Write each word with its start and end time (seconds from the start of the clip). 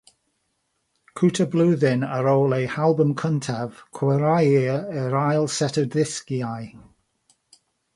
Cwta 1.19 1.45
blwyddyn 1.55 2.05
ar 2.15 2.31
ôl 2.33 2.57
eu 2.57 2.65
halbwm 2.77 3.13
cyntaf 3.23 3.85
chwaraeir 3.99 4.91
yr 5.05 5.19
ail 5.25 5.49
set 5.61 5.83
o 5.85 5.89
ddisgiau. 5.93 6.71